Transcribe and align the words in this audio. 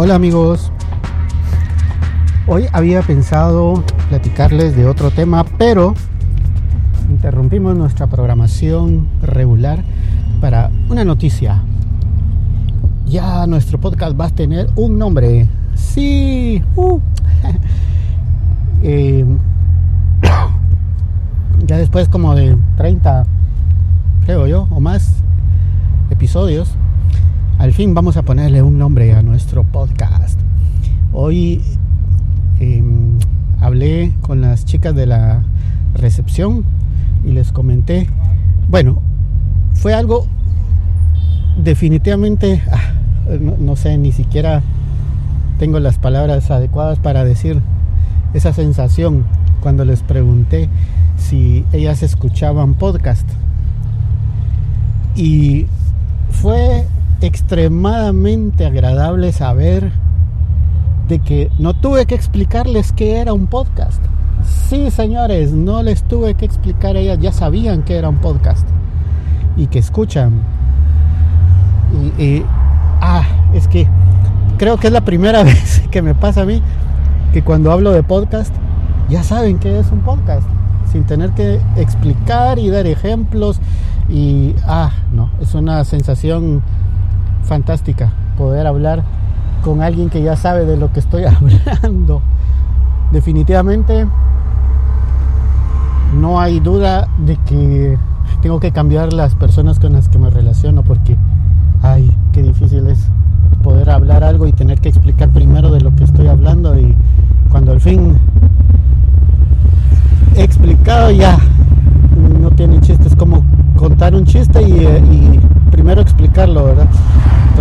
Hola 0.00 0.14
amigos. 0.14 0.70
Hoy 2.46 2.66
había 2.72 3.02
pensado 3.02 3.82
platicarles 4.08 4.76
de 4.76 4.86
otro 4.86 5.10
tema, 5.10 5.42
pero 5.58 5.92
interrumpimos 7.10 7.76
nuestra 7.76 8.06
programación 8.06 9.08
regular 9.22 9.82
para 10.40 10.70
una 10.88 11.04
noticia. 11.04 11.64
Ya 13.06 13.44
nuestro 13.48 13.80
podcast 13.80 14.18
va 14.18 14.26
a 14.26 14.30
tener 14.30 14.70
un 14.76 14.98
nombre. 14.98 15.48
Sí. 15.74 16.62
Uh. 16.76 17.00
Eh, 18.84 19.24
ya 21.66 21.76
después 21.76 22.08
como 22.08 22.36
de 22.36 22.56
30, 22.76 23.26
creo 24.24 24.46
yo, 24.46 24.68
o 24.70 24.78
más 24.78 25.16
episodios, 26.10 26.76
al 27.58 27.72
fin 27.72 27.92
vamos 27.92 28.16
a 28.16 28.22
ponerle 28.22 28.62
un 28.62 28.78
nombre 28.78 29.14
a 29.14 29.22
nuestro 29.22 29.64
podcast. 29.64 30.38
Hoy 31.12 31.60
em, 32.60 33.18
hablé 33.60 34.12
con 34.20 34.40
las 34.40 34.64
chicas 34.64 34.94
de 34.94 35.06
la 35.06 35.42
recepción 35.92 36.64
y 37.24 37.32
les 37.32 37.50
comenté, 37.50 38.08
bueno, 38.68 39.02
fue 39.74 39.92
algo 39.92 40.28
definitivamente, 41.56 42.62
ah, 42.70 42.92
no, 43.58 43.74
sé, 43.74 43.98
ni 43.98 44.12
siquiera 44.12 44.62
tengo 45.58 45.80
las 45.80 45.98
palabras 45.98 46.52
adecuadas 46.52 47.00
para 47.00 47.24
decir 47.24 47.60
esa 48.34 48.52
sensación 48.52 49.24
cuando 49.60 49.84
les 49.84 50.02
pregunté 50.02 50.68
si 51.16 51.64
ellas 51.72 52.04
escuchaban 52.04 52.74
podcast. 52.74 53.28
Y 55.16 55.66
fue 56.30 56.86
extremadamente 57.20 58.64
agradable 58.66 59.32
saber 59.32 59.92
de 61.08 61.18
que 61.18 61.50
no 61.58 61.74
tuve 61.74 62.06
que 62.06 62.14
explicarles 62.14 62.92
qué 62.92 63.16
era 63.16 63.32
un 63.32 63.46
podcast. 63.46 64.02
Sí, 64.68 64.90
señores, 64.90 65.52
no 65.52 65.82
les 65.82 66.02
tuve 66.02 66.34
que 66.34 66.44
explicar, 66.44 66.96
ellas 66.96 67.18
ya 67.18 67.32
sabían 67.32 67.82
que 67.82 67.96
era 67.96 68.08
un 68.08 68.18
podcast 68.18 68.66
y 69.56 69.66
que 69.66 69.78
escuchan. 69.78 70.42
Y, 72.18 72.42
ah, 73.00 73.26
es 73.54 73.66
que 73.66 73.88
creo 74.58 74.76
que 74.76 74.88
es 74.88 74.92
la 74.92 75.00
primera 75.00 75.42
vez 75.44 75.82
que 75.90 76.02
me 76.02 76.14
pasa 76.14 76.42
a 76.42 76.44
mí 76.44 76.62
que 77.32 77.42
cuando 77.42 77.72
hablo 77.72 77.92
de 77.92 78.02
podcast 78.02 78.54
ya 79.08 79.22
saben 79.22 79.58
que 79.58 79.78
es 79.78 79.90
un 79.90 80.00
podcast 80.00 80.46
sin 80.92 81.04
tener 81.04 81.30
que 81.30 81.60
explicar 81.76 82.58
y 82.58 82.68
dar 82.68 82.86
ejemplos 82.86 83.60
y 84.08 84.54
ah, 84.66 84.92
no, 85.12 85.30
es 85.40 85.54
una 85.54 85.84
sensación 85.84 86.62
fantástica 87.48 88.12
poder 88.36 88.66
hablar 88.66 89.02
con 89.64 89.82
alguien 89.82 90.10
que 90.10 90.22
ya 90.22 90.36
sabe 90.36 90.64
de 90.64 90.76
lo 90.76 90.92
que 90.92 91.00
estoy 91.00 91.24
hablando. 91.82 92.22
Definitivamente 93.10 94.06
no 96.14 96.40
hay 96.40 96.60
duda 96.60 97.08
de 97.18 97.36
que 97.36 97.98
tengo 98.42 98.60
que 98.60 98.70
cambiar 98.70 99.12
las 99.12 99.34
personas 99.34 99.78
con 99.78 99.94
las 99.94 100.08
que 100.08 100.18
me 100.18 100.30
relaciono 100.30 100.82
porque, 100.82 101.16
ay, 101.82 102.10
qué 102.32 102.42
difícil 102.42 102.86
es 102.86 102.98
poder 103.62 103.90
hablar 103.90 104.22
algo 104.22 104.46
y 104.46 104.52
tener 104.52 104.80
que 104.80 104.90
explicar 104.90 105.30
primero 105.30 105.70
de 105.70 105.80
lo 105.80 105.94
que 105.96 106.04
estoy 106.04 106.28
hablando 106.28 106.78
y 106.78 106.94
cuando 107.50 107.72
al 107.72 107.80
fin 107.80 108.16
he 110.36 110.42
explicado 110.42 111.10
ya 111.10 111.38
no 112.40 112.50
tiene 112.50 112.80
chistes 112.80 113.16
como 113.16 113.42
contar 113.76 114.14
un 114.14 114.24
chiste 114.24 114.62
y, 114.62 114.84
eh, 114.84 115.02
y 115.10 115.40
primero 115.70 116.00
explicarlo, 116.00 116.64
¿verdad? 116.64 116.88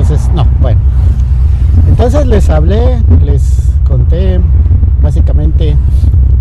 Entonces, 0.10 0.34
no, 0.34 0.48
bueno. 0.62 0.80
Entonces 1.90 2.26
les 2.28 2.50
hablé, 2.50 3.04
les 3.26 3.74
conté 3.86 4.40
básicamente 5.02 5.76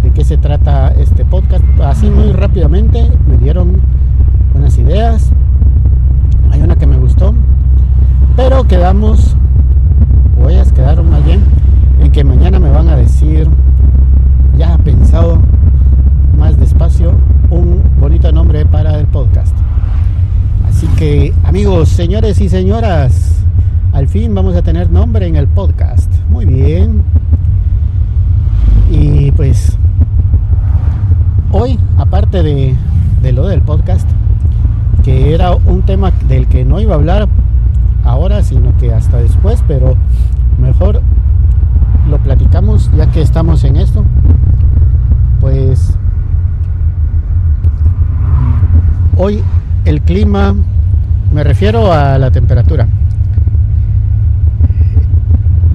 de 0.05 0.11
qué 0.13 0.25
se 0.25 0.37
trata 0.37 0.95
este 0.97 1.25
podcast. 1.25 1.65
Así 1.85 2.09
muy 2.09 2.31
rápidamente 2.31 3.11
me 3.27 3.37
dieron 3.39 3.81
unas 4.55 4.79
ideas. 4.79 5.33
Hay 6.53 6.63
una 6.63 6.77
que 6.77 6.87
me 6.87 6.97
gustó. 6.97 7.35
Pero 8.37 8.63
quedamos, 8.69 9.35
o 10.41 10.49
ellas 10.49 10.71
quedaron 10.71 11.11
más 11.11 11.25
bien, 11.25 11.43
en 12.01 12.13
que 12.13 12.23
mañana 12.23 12.61
me 12.61 12.71
van 12.71 12.89
a 12.89 12.95
decir, 12.95 13.49
ya 14.57 14.79
pensado 14.79 15.41
más 16.39 16.57
despacio, 16.57 17.15
un 17.51 17.83
bonito 17.99 18.31
nombre 18.31 18.65
para 18.65 18.97
el 19.01 19.09
podcast. 19.09 19.57
Así 20.69 20.87
que 20.97 21.35
amigos, 21.43 21.89
señores 21.89 22.41
y 22.41 22.49
señoras, 22.49 23.37
al 23.97 24.09
fin 24.09 24.35
vamos 24.35 24.55
a 24.55 24.61
tener 24.61 24.91
nombre 24.91 25.27
en 25.27 25.37
el 25.37 25.49
podcast. 25.49 26.13
Muy 26.29 26.45
bien. 26.45 27.03
Y 28.91 29.31
pues 29.31 29.79
hoy, 31.51 31.79
aparte 31.97 32.43
de, 32.43 32.77
lo 33.33 33.47
del 33.47 33.63
podcast, 33.63 34.07
que 35.03 35.33
era 35.33 35.57
un 35.57 35.81
tema 35.81 36.13
del 36.29 36.47
que 36.47 36.67
no 36.67 36.79
iba 36.79 36.93
a 36.93 36.97
hablar 36.97 37.27
ahora, 38.05 38.43
sino 38.43 38.77
que 38.77 38.93
hasta 38.93 39.17
después, 39.17 39.65
pero 39.67 39.97
mejor 40.61 41.01
lo 42.07 42.19
platicamos 42.19 42.91
ya 42.95 43.07
que 43.07 43.23
estamos 43.23 43.65
en 43.65 43.77
esto. 43.77 44.05
Pues 45.41 45.97
hoy 49.17 49.43
el 49.87 50.03
clima, 50.03 50.55
me 51.33 51.43
refiero 51.43 51.95
a 51.95 52.19
la 52.19 52.31
temperatura. 52.31 52.87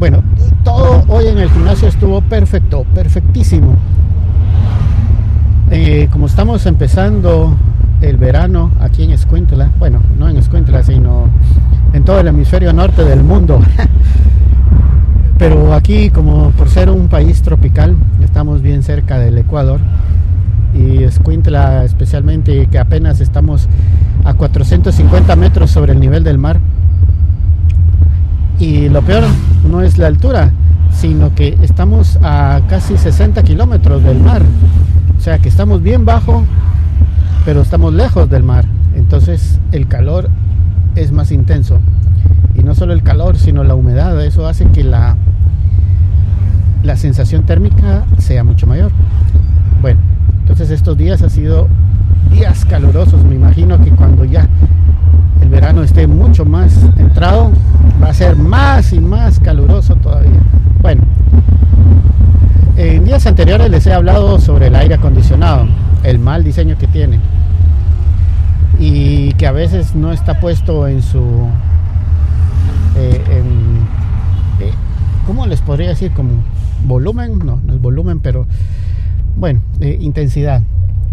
Bueno, 0.02 0.24
todo 0.64 1.04
hoy 1.08 1.28
en 1.28 1.38
el 1.38 1.50
gimnasio 1.50 1.88
estuvo 1.88 2.22
perfecto, 2.22 2.86
perfectísimo. 2.94 3.76
Eh, 5.70 6.10
como 6.12 6.26
estamos 6.26 6.66
empezando 6.66 7.56
el 8.02 8.18
verano 8.18 8.72
aquí 8.80 9.04
en 9.04 9.12
Escuintla, 9.12 9.72
bueno, 9.80 10.02
no 10.18 10.28
en 10.30 10.38
Escuintla, 10.38 10.84
sino 10.84 11.30
en 11.94 12.04
todo 12.04 12.20
el 12.20 12.28
hemisferio 12.28 12.74
norte 12.74 13.04
del 13.04 13.24
mundo. 13.24 13.60
Pero 15.38 15.74
aquí, 15.74 16.10
como 16.10 16.52
por 16.52 16.70
ser 16.70 16.90
un 16.90 17.08
país 17.08 17.42
tropical, 17.42 17.96
estamos 18.24 18.62
bien 18.62 18.84
cerca 18.84 19.18
del 19.18 19.38
Ecuador 19.38 19.80
y 20.74 21.04
Escuintla 21.04 21.84
especialmente, 21.84 22.68
que 22.68 22.80
apenas 22.80 23.22
estamos 23.22 23.68
a 24.24 24.34
450 24.34 25.36
metros 25.36 25.72
sobre 25.72 25.94
el 25.94 26.00
nivel 26.00 26.24
del 26.24 26.38
mar. 26.38 26.60
Y 28.62 28.90
lo 28.90 29.02
peor 29.02 29.24
no 29.68 29.82
es 29.82 29.98
la 29.98 30.06
altura, 30.06 30.52
sino 30.92 31.34
que 31.34 31.58
estamos 31.64 32.20
a 32.22 32.62
casi 32.70 32.96
60 32.96 33.42
kilómetros 33.42 34.04
del 34.04 34.20
mar. 34.20 34.44
O 35.18 35.20
sea 35.20 35.40
que 35.40 35.50
estamos 35.50 35.82
bien 35.82 36.06
bajo, 36.06 36.44
pero 37.44 37.62
estamos 37.62 37.92
lejos 37.92 38.30
del 38.30 38.44
mar. 38.44 38.66
Entonces 38.96 39.60
el 39.72 39.88
calor 39.88 40.30
es 40.94 41.12
más 41.12 41.32
intenso. 41.32 41.80
Y 42.54 42.62
no 42.62 42.76
solo 42.76 42.94
el 42.94 43.02
calor, 43.02 43.36
sino 43.36 43.64
la 43.64 43.74
humedad. 43.74 44.24
Eso 44.24 44.46
hace 44.46 44.68
que 44.68 44.84
la, 44.84 45.18
la 46.84 46.98
sensación 46.98 47.48
térmica 47.48 48.04
sea 48.20 48.44
mucho 48.44 48.68
mayor. 48.68 48.92
Bueno, 49.82 50.00
entonces 50.42 50.70
estos 50.70 50.96
días 50.98 51.24
han 51.24 51.32
sido 51.32 51.68
días 52.32 52.64
calurosos. 52.66 53.24
Me 53.24 53.34
imagino 53.34 53.84
que 53.84 53.90
cuando 53.90 54.24
ya 54.24 54.48
verano 55.52 55.84
esté 55.84 56.08
mucho 56.08 56.46
más 56.46 56.74
entrado, 56.98 57.52
va 58.02 58.08
a 58.10 58.14
ser 58.14 58.38
más 58.38 58.94
y 58.94 59.00
más 59.00 59.40
caluroso 59.40 59.96
todavía. 59.98 60.40
Bueno, 60.82 61.04
en 62.78 63.04
días 63.04 63.28
anteriores 63.28 63.70
les 63.70 63.86
he 63.86 63.94
hablado 63.94 64.40
sobre 64.40 64.68
el 64.68 64.76
aire 64.76 64.96
acondicionado, 64.96 65.68
el 66.04 66.20
mal 66.20 66.44
diseño 66.44 66.78
que 66.78 66.88
tiene 66.88 67.20
y 68.80 69.34
que 69.34 69.46
a 69.46 69.52
veces 69.52 69.94
no 69.94 70.12
está 70.12 70.40
puesto 70.40 70.88
en 70.88 71.02
su... 71.02 71.20
Eh, 72.96 73.22
eh, 73.30 74.72
¿Cómo 75.28 75.46
les 75.46 75.62
podría 75.62 75.90
decir? 75.90 76.12
Como 76.12 76.32
volumen, 76.86 77.40
no, 77.40 77.60
no 77.64 77.74
es 77.74 77.82
volumen, 77.82 78.20
pero 78.20 78.48
bueno, 79.36 79.62
eh, 79.82 79.98
intensidad. 80.02 80.64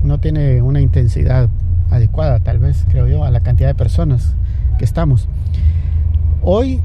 No 0.04 0.18
tiene 0.18 0.62
una 0.62 0.80
intensidad 0.80 1.48
adecuada, 1.90 2.38
tal 2.40 2.58
vez, 2.58 2.84
creo 2.88 3.06
yo, 3.06 3.24
a 3.24 3.30
la 3.30 3.40
cantidad 3.40 3.68
de 3.68 3.74
personas 3.74 4.34
que 4.78 4.84
estamos. 4.84 5.28
Hoy 6.42 6.80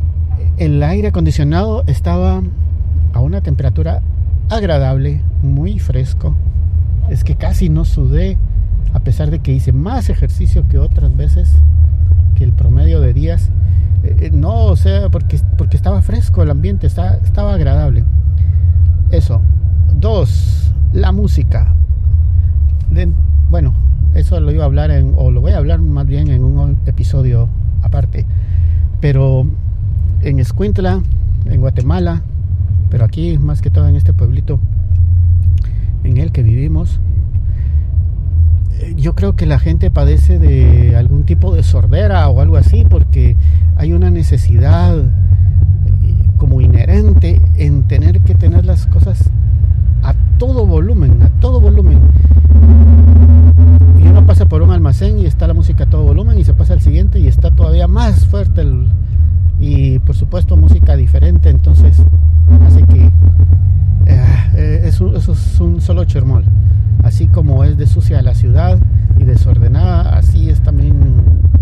el 0.58 0.82
aire 0.84 1.10
acondicionado 1.10 1.84
estaba 1.88 2.42
a 3.14 3.20
una 3.20 3.42
temperatura 3.42 4.02
agradable, 4.50 5.22
muy 5.42 5.80
fresco. 5.80 6.36
Es 7.10 7.24
que 7.24 7.36
casi 7.36 7.70
no 7.70 7.86
sudé, 7.86 8.38
a 8.94 9.00
pesar 9.00 9.32
de 9.32 9.40
que 9.40 9.52
hice 9.54 9.72
más 9.72 10.10
ejercicio 10.10 10.68
que 10.68 10.78
otras 10.78 11.16
veces, 11.16 11.52
que 12.36 12.44
el 12.44 12.52
promedio 12.52 13.00
de 13.00 13.14
días. 13.14 13.50
Eh, 14.04 14.16
eh, 14.20 14.32
no, 14.32 14.66
o 14.66 14.76
sea, 14.76 15.10
porque, 15.10 15.40
porque 15.58 15.78
estaba 15.78 16.02
fresco 16.02 16.44
el 16.44 16.52
ambiente, 16.52 16.88
estaba, 16.88 17.16
estaba 17.24 17.54
agradable. 17.54 18.06
Eso. 19.12 19.42
Dos, 19.96 20.74
la 20.92 21.12
música. 21.12 21.76
bueno, 23.50 23.74
eso 24.15 24.39
lo 24.39 24.51
iba 24.51 24.63
a 24.63 24.65
hablar 24.68 24.92
en, 24.92 25.13
o 25.15 25.31
lo 25.31 25.42
voy 25.42 25.51
a 25.51 25.57
hablar 25.57 25.80
más 25.80 26.06
bien 26.06 26.30
en 26.30 26.44
un 26.44 26.77
episodio 26.86 27.50
aparte. 27.81 28.25
Pero 29.00 29.45
en 30.21 30.39
Escuintla, 30.39 31.01
en 31.45 31.60
Guatemala, 31.60 32.21
pero 32.89 33.06
aquí 33.06 33.38
más 33.38 33.62
que 33.62 33.69
todo 33.69 33.88
en 33.88 33.95
este 33.95 34.13
pueblito 34.13 34.60
en 36.04 36.18
el 36.18 36.31
que 36.31 36.44
vivimos, 36.44 37.00
yo 38.95 39.15
creo 39.15 39.36
que 39.36 39.45
la 39.45 39.60
gente 39.60 39.92
padece 39.92 40.39
de 40.39 40.95
algún 40.95 41.24
tipo 41.24 41.54
de 41.54 41.63
sordera 41.63 42.27
o 42.30 42.42
algo 42.42 42.57
así 42.57 42.86
porque 42.89 43.36
hay 43.75 43.94
una 43.94 44.09
necesidad 44.09 44.98
eh, 44.98 45.04
como 46.38 46.62
inherente 46.62 47.42
en 47.57 47.83
tener 47.83 48.21
que 48.21 48.36
tener 48.36 48.66
las 48.66 48.88
cosas 48.88 49.30
a 50.01 50.13
todo 50.38 50.66
volumen, 50.66 51.21
a 51.21 51.30
todo 51.39 51.62
volumen. 51.62 52.00
Y 55.01 55.25
está 55.25 55.48
la 55.48 55.56
música 55.56 55.86
a 55.86 55.90
todo 55.90 56.04
volumen 56.04 56.38
y 56.38 56.44
se 56.44 56.54
pasa 56.54 56.74
al 56.74 56.81
siguiente 56.81 57.19
y 57.19 57.28
está 57.28 57.50
todavía 57.50 57.88
más 57.88 58.28
fuerte 58.28 58.63
y 59.60 59.98
por 60.00 60.16
supuesto 60.16 60.56
música 60.56 60.95
diferente, 60.95 61.50
entonces 61.50 61.98
hace 62.66 62.84
que 62.84 63.12
eh, 64.06 64.81
eso, 64.86 65.16
eso, 65.18 65.31
es 65.34 65.60
un 65.60 65.81
solo 65.81 66.06
chermol. 66.06 66.45
Así 67.04 67.25
como 67.25 67.63
es 67.63 67.75
de 67.75 67.88
sucia 67.88 68.22
la 68.22 68.36
ciudad 68.36 68.78
y 69.19 69.24
desordenada, 69.24 70.16
así 70.16 70.50
es 70.50 70.62
también 70.62 70.95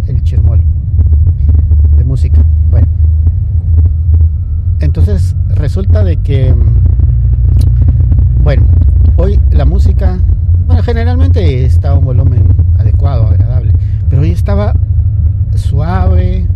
el 0.07 0.21
chermol 0.23 0.61
de 1.97 2.03
música. 2.03 2.43
Bueno, 2.69 2.87
entonces 4.81 5.37
resulta 5.55 6.03
de 6.03 6.17
que, 6.17 6.53
bueno, 8.43 8.65
hoy 9.15 9.39
la 9.51 9.63
música, 9.65 10.19
bueno, 10.71 10.83
generalmente 10.83 11.65
está 11.65 11.93
un 11.95 12.05
volumen 12.05 12.45
adecuado, 12.77 13.27
agradable, 13.27 13.73
pero 14.09 14.21
hoy 14.21 14.31
estaba 14.31 14.73
suave, 15.53 16.47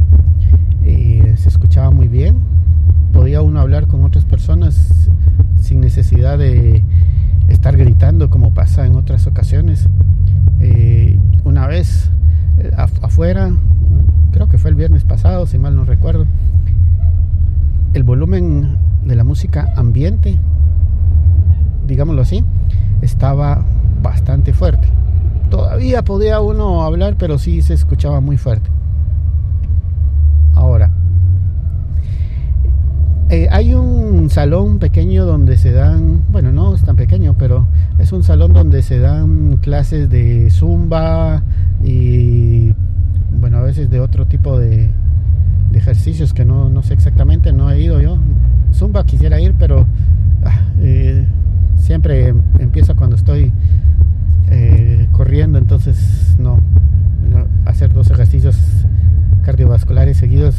eh, 0.85 1.33
se 1.35 1.49
escuchaba 1.49 1.91
muy 1.91 2.07
bien, 2.07 2.37
podía 3.11 3.41
uno 3.41 3.59
hablar 3.59 3.87
con 3.87 4.05
otras 4.05 4.23
personas 4.23 5.09
sin 5.59 5.81
necesidad 5.81 6.37
de 6.37 6.81
estar 7.49 7.75
gritando 7.75 8.29
como 8.29 8.53
pasa 8.53 8.85
en 8.85 8.95
otras 8.95 9.27
ocasiones. 9.27 9.89
Eh, 10.61 11.19
una 11.43 11.67
vez 11.67 12.09
eh, 12.59 12.71
afuera, 12.77 13.51
creo 14.31 14.47
que 14.47 14.57
fue 14.57 14.69
el 14.69 14.77
viernes 14.77 15.03
pasado, 15.03 15.45
si 15.45 15.57
mal 15.57 15.75
no 15.75 15.83
recuerdo, 15.83 16.25
el 17.91 18.03
volumen 18.05 18.77
de 19.03 19.15
la 19.17 19.25
música 19.25 19.73
ambiente, 19.75 20.37
digámoslo 21.85 22.21
así, 22.21 22.45
estaba 23.01 23.65
bastante 24.05 24.53
fuerte. 24.53 24.87
Todavía 25.49 26.03
podía 26.03 26.39
uno 26.39 26.83
hablar, 26.83 27.15
pero 27.17 27.39
sí 27.39 27.61
se 27.63 27.73
escuchaba 27.73 28.19
muy 28.21 28.37
fuerte. 28.37 28.69
Ahora, 30.53 30.91
eh, 33.29 33.47
hay 33.51 33.73
un 33.73 34.29
salón 34.29 34.77
pequeño 34.77 35.25
donde 35.25 35.57
se 35.57 35.71
dan, 35.71 36.21
bueno, 36.31 36.51
no 36.51 36.75
es 36.75 36.83
tan 36.83 36.95
pequeño, 36.95 37.35
pero 37.37 37.67
es 37.97 38.11
un 38.11 38.23
salón 38.23 38.53
donde 38.53 38.83
se 38.83 38.99
dan 38.99 39.57
clases 39.57 40.07
de 40.09 40.51
zumba 40.51 41.41
y, 41.83 42.73
bueno, 43.39 43.57
a 43.57 43.61
veces 43.61 43.89
de 43.89 43.99
otro 43.99 44.27
tipo 44.27 44.59
de, 44.59 44.91
ejercicios 45.73 46.33
que 46.33 46.45
no, 46.45 46.69
no, 46.69 46.83
sé 46.83 46.93
exactamente, 46.93 47.51
no 47.51 47.69
he 47.69 47.81
ido 47.81 47.99
yo. 47.99 48.17
Zumba 48.71 49.03
quisiera 49.05 49.41
ir, 49.41 49.55
pero 49.59 49.85
ah, 50.45 50.61
eh, 50.79 51.27
siempre 51.75 52.33
empieza 52.59 52.93
cuando 52.93 53.15
estoy 53.15 53.51
eh, 54.49 55.07
corriendo, 55.11 55.57
entonces 55.57 56.35
no, 56.39 56.59
hacer 57.65 57.93
dos 57.93 58.09
ejercicios 58.11 58.57
cardiovasculares 59.43 60.17
seguidos 60.17 60.55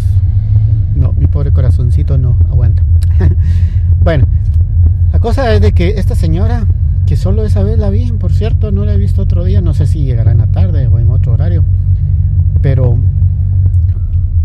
no, 0.96 1.12
mi 1.12 1.26
pobre 1.26 1.52
corazoncito 1.52 2.18
no 2.18 2.36
aguanta. 2.48 2.82
bueno, 4.02 4.26
la 5.12 5.20
cosa 5.20 5.52
es 5.54 5.60
de 5.60 5.72
que 5.72 5.98
esta 5.98 6.14
señora, 6.14 6.66
que 7.06 7.16
solo 7.16 7.44
esa 7.44 7.62
vez 7.62 7.78
la 7.78 7.90
vi, 7.90 8.10
por 8.12 8.32
cierto, 8.32 8.72
no 8.72 8.84
la 8.84 8.94
he 8.94 8.98
visto 8.98 9.22
otro 9.22 9.44
día, 9.44 9.60
no 9.60 9.74
sé 9.74 9.86
si 9.86 10.04
llegará 10.04 10.32
en 10.32 10.38
la 10.38 10.46
tarde 10.46 10.86
o 10.86 10.98
en 10.98 11.10
otro 11.10 11.32
horario, 11.32 11.64
pero 12.62 12.98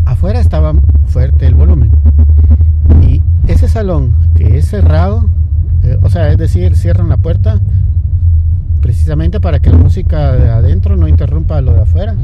afuera 0.05 0.39
estaba 0.39 0.73
fuerte 1.05 1.47
el 1.47 1.55
volumen. 1.55 1.91
Y 3.01 3.21
ese 3.47 3.67
salón 3.67 4.13
que 4.35 4.57
es 4.57 4.65
cerrado, 4.67 5.29
eh, 5.83 5.97
o 6.01 6.09
sea, 6.09 6.29
es 6.29 6.37
decir, 6.37 6.75
cierran 6.75 7.09
la 7.09 7.17
puerta 7.17 7.59
precisamente 8.81 9.39
para 9.39 9.60
que 9.60 9.69
la 9.69 9.78
música 9.78 10.33
de 10.33 10.50
adentro 10.50 10.98
no 10.98 11.07
interrumpa 11.07 11.62
lo 11.62 11.74
de 11.74 11.81
afuera 11.81 12.16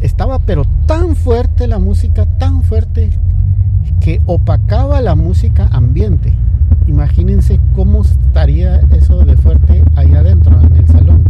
estaba 0.00 0.38
pero 0.38 0.64
tan 0.86 1.14
fuerte 1.14 1.66
la 1.66 1.78
música, 1.78 2.26
tan 2.38 2.62
fuerte, 2.62 3.10
que 4.00 4.20
opacaba 4.26 5.00
la 5.00 5.14
música 5.14 5.68
ambiente. 5.72 6.32
Imagínense 6.86 7.60
cómo 7.74 8.02
estaría 8.02 8.80
eso 8.92 9.24
de 9.24 9.36
fuerte 9.36 9.84
ahí 9.94 10.14
adentro, 10.14 10.58
en 10.60 10.76
el 10.76 10.88
salón. 10.88 11.22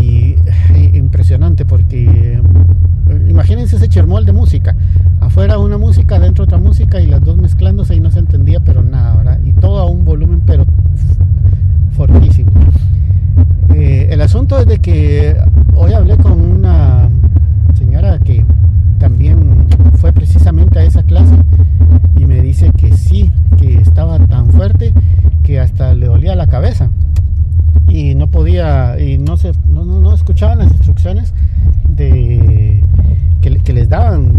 Y 0.00 0.36
eh, 0.74 0.90
impresionante 0.94 1.64
porque 1.64 2.34
eh, 2.34 3.26
imagínense 3.28 3.76
ese 3.76 3.88
chermol 3.88 4.26
de 4.26 4.32
música. 4.32 4.74
Afuera 5.20 5.58
una 5.58 5.78
música, 5.78 6.16
adentro 6.16 6.44
otra 6.44 6.58
música 6.58 7.00
y 7.00 7.06
las 7.06 7.22
dos 7.24 7.36
mezclándose 7.36 7.94
y 7.94 8.00
no 8.00 8.10
se 8.10 8.18
entendía 8.18 8.60
pero 8.60 8.82
nada. 8.82 9.38
Y 9.44 9.52
todo 9.52 9.78
a 9.78 9.86
un 9.86 10.04
volumen 10.04 10.42
pero 10.44 10.66
fortísimo. 11.94 12.50
Eh, 13.74 14.08
el 14.10 14.20
asunto 14.20 14.58
es 14.58 14.66
de 14.66 14.78
que 14.78 15.36
hoy 15.74 15.92
hablé 15.92 16.16
con 16.16 16.40
una 16.40 17.08
señora 17.74 18.18
que 18.18 18.44
también 18.98 19.66
fue 19.96 20.12
precisamente 20.12 20.78
a 20.78 20.84
esa 20.84 21.02
clase 21.02 21.34
y 22.16 22.26
me 22.26 22.40
dice 22.40 22.70
que 22.76 22.96
sí, 22.96 23.32
que 23.58 23.78
estaba 23.78 24.18
tan 24.18 24.50
fuerte 24.50 24.92
que 25.42 25.60
hasta 25.60 25.94
le 25.94 26.06
dolía 26.06 26.34
la 26.34 26.46
cabeza 26.46 26.90
y 27.88 28.14
no 28.14 28.28
podía 28.28 28.98
y 29.00 29.18
no 29.18 29.36
se 29.36 29.52
no, 29.68 29.84
no, 29.84 30.14
escuchaban 30.14 30.58
las 30.58 30.72
instrucciones 30.72 31.32
de 31.88 32.82
que, 33.40 33.56
que, 33.58 33.72
les 33.72 33.88
daban 33.88 34.32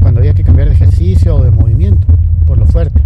cuando 0.00 0.20
había 0.20 0.34
que 0.34 0.44
cambiar 0.44 0.68
de 0.68 0.74
ejercicio 0.74 1.36
o 1.36 1.44
de 1.44 1.50
movimiento 1.50 2.06
por 2.46 2.58
lo 2.58 2.66
fuerte 2.66 3.00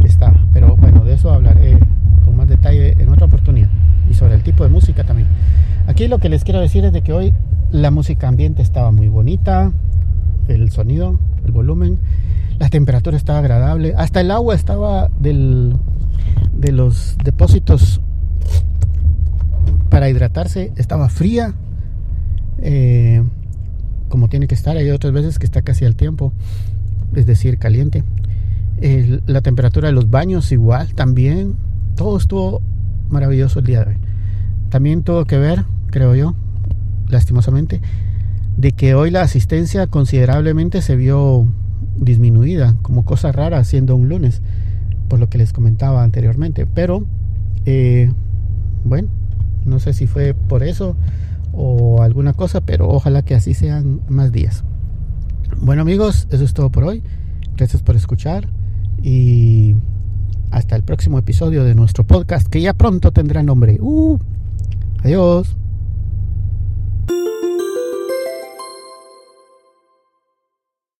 que 0.00 0.08
estaba 0.08 0.36
pero 0.52 0.76
bueno 0.76 1.04
de 1.04 1.14
eso 1.14 1.32
hablaré 1.32 1.78
con 2.24 2.36
más 2.36 2.48
detalle 2.48 2.96
en 2.98 3.08
otra 3.08 3.26
oportunidad 3.26 3.68
y 4.10 4.14
sobre 4.14 4.34
el 4.34 4.42
tipo 4.42 4.64
de 4.64 4.70
Aquí 5.86 6.08
lo 6.08 6.18
que 6.18 6.28
les 6.28 6.44
quiero 6.44 6.60
decir 6.60 6.84
es 6.84 6.92
de 6.92 7.02
que 7.02 7.12
hoy 7.12 7.32
la 7.70 7.90
música 7.90 8.28
ambiente 8.28 8.62
estaba 8.62 8.90
muy 8.90 9.08
bonita, 9.08 9.72
el 10.48 10.70
sonido, 10.70 11.18
el 11.44 11.52
volumen, 11.52 11.98
la 12.58 12.68
temperatura 12.68 13.16
estaba 13.16 13.38
agradable, 13.38 13.94
hasta 13.96 14.20
el 14.20 14.30
agua 14.30 14.54
estaba 14.54 15.10
del, 15.20 15.76
de 16.52 16.72
los 16.72 17.16
depósitos 17.22 18.00
para 19.90 20.08
hidratarse, 20.08 20.72
estaba 20.76 21.08
fría, 21.08 21.54
eh, 22.58 23.22
como 24.08 24.28
tiene 24.28 24.46
que 24.46 24.54
estar, 24.54 24.76
hay 24.76 24.90
otras 24.90 25.12
veces 25.12 25.38
que 25.38 25.46
está 25.46 25.62
casi 25.62 25.84
al 25.84 25.96
tiempo, 25.96 26.32
es 27.14 27.26
decir, 27.26 27.58
caliente. 27.58 28.04
la 29.26 29.40
temperatura 29.40 29.88
de 29.88 29.94
los 29.94 30.10
baños 30.10 30.52
igual, 30.52 30.94
también, 30.94 31.56
todo 31.96 32.16
estuvo 32.16 32.62
maravilloso 33.08 33.60
el 33.60 33.66
día 33.66 33.84
de 33.84 33.90
hoy. 33.90 33.96
También 34.68 35.02
tuvo 35.02 35.24
que 35.24 35.38
ver, 35.38 35.64
creo 35.90 36.14
yo, 36.14 36.34
lastimosamente, 37.08 37.80
de 38.56 38.72
que 38.72 38.94
hoy 38.94 39.10
la 39.10 39.22
asistencia 39.22 39.86
considerablemente 39.86 40.82
se 40.82 40.96
vio 40.96 41.46
disminuida, 41.96 42.76
como 42.82 43.04
cosa 43.04 43.32
rara 43.32 43.62
siendo 43.64 43.96
un 43.96 44.08
lunes, 44.08 44.42
por 45.08 45.18
lo 45.20 45.28
que 45.28 45.38
les 45.38 45.52
comentaba 45.52 46.02
anteriormente. 46.02 46.66
Pero, 46.66 47.04
eh, 47.64 48.10
bueno, 48.84 49.08
no 49.64 49.78
sé 49.78 49.92
si 49.92 50.06
fue 50.06 50.34
por 50.34 50.62
eso 50.62 50.96
o 51.52 52.02
alguna 52.02 52.32
cosa, 52.32 52.60
pero 52.60 52.88
ojalá 52.88 53.22
que 53.22 53.34
así 53.34 53.54
sean 53.54 54.00
más 54.08 54.32
días. 54.32 54.64
Bueno 55.60 55.82
amigos, 55.82 56.28
eso 56.30 56.44
es 56.44 56.54
todo 56.54 56.70
por 56.70 56.84
hoy. 56.84 57.02
Gracias 57.56 57.82
por 57.82 57.96
escuchar 57.96 58.48
y 59.02 59.74
hasta 60.50 60.76
el 60.76 60.82
próximo 60.82 61.18
episodio 61.18 61.64
de 61.64 61.74
nuestro 61.74 62.04
podcast 62.04 62.46
que 62.48 62.60
ya 62.60 62.74
pronto 62.74 63.12
tendrá 63.12 63.42
nombre. 63.42 63.78
Uh, 63.80 64.18
adiós. 65.04 65.54